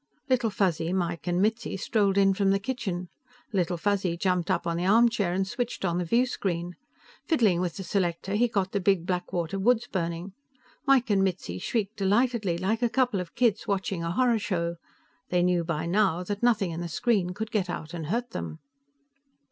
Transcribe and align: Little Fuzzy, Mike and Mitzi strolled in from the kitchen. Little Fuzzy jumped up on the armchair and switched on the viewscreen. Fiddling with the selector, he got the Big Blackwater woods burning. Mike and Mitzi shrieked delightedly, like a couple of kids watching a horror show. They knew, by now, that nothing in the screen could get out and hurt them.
Little 0.29 0.49
Fuzzy, 0.49 0.91
Mike 0.93 1.27
and 1.27 1.39
Mitzi 1.39 1.77
strolled 1.77 2.17
in 2.17 2.33
from 2.33 2.49
the 2.49 2.57
kitchen. 2.57 3.09
Little 3.53 3.77
Fuzzy 3.77 4.17
jumped 4.17 4.49
up 4.49 4.65
on 4.65 4.75
the 4.77 4.85
armchair 4.87 5.31
and 5.31 5.47
switched 5.47 5.85
on 5.85 5.99
the 5.99 6.05
viewscreen. 6.05 6.73
Fiddling 7.27 7.61
with 7.61 7.77
the 7.77 7.83
selector, 7.83 8.33
he 8.33 8.47
got 8.47 8.71
the 8.71 8.79
Big 8.79 9.05
Blackwater 9.05 9.59
woods 9.59 9.85
burning. 9.85 10.33
Mike 10.87 11.11
and 11.11 11.23
Mitzi 11.23 11.59
shrieked 11.59 11.97
delightedly, 11.97 12.57
like 12.57 12.81
a 12.81 12.89
couple 12.89 13.19
of 13.19 13.35
kids 13.35 13.67
watching 13.67 14.01
a 14.03 14.09
horror 14.09 14.39
show. 14.39 14.77
They 15.29 15.43
knew, 15.43 15.63
by 15.63 15.85
now, 15.85 16.23
that 16.23 16.41
nothing 16.41 16.71
in 16.71 16.81
the 16.81 16.87
screen 16.89 17.35
could 17.35 17.51
get 17.51 17.69
out 17.69 17.93
and 17.93 18.07
hurt 18.07 18.31
them. 18.31 18.57